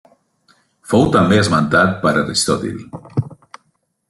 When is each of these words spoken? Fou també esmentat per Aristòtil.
Fou 0.93 1.05
també 1.15 1.39
esmentat 1.41 1.93
per 2.07 2.15
Aristòtil. 2.23 2.81